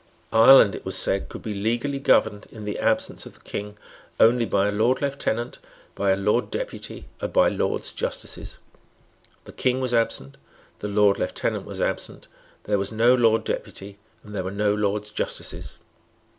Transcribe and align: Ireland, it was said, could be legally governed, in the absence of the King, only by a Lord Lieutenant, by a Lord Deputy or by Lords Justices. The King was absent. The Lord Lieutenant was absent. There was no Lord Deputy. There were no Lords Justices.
Ireland, 0.33 0.73
it 0.73 0.83
was 0.83 0.97
said, 0.97 1.29
could 1.29 1.43
be 1.43 1.53
legally 1.53 1.99
governed, 1.99 2.47
in 2.51 2.65
the 2.65 2.79
absence 2.79 3.27
of 3.27 3.35
the 3.35 3.39
King, 3.41 3.77
only 4.19 4.45
by 4.45 4.67
a 4.67 4.71
Lord 4.71 4.99
Lieutenant, 4.99 5.59
by 5.93 6.09
a 6.09 6.15
Lord 6.17 6.49
Deputy 6.49 7.05
or 7.21 7.27
by 7.27 7.49
Lords 7.49 7.93
Justices. 7.93 8.57
The 9.43 9.51
King 9.51 9.79
was 9.79 9.93
absent. 9.93 10.37
The 10.79 10.87
Lord 10.87 11.19
Lieutenant 11.19 11.67
was 11.67 11.79
absent. 11.79 12.27
There 12.63 12.79
was 12.79 12.91
no 12.91 13.13
Lord 13.13 13.43
Deputy. 13.43 13.99
There 14.23 14.43
were 14.43 14.49
no 14.49 14.73
Lords 14.73 15.11
Justices. 15.11 15.77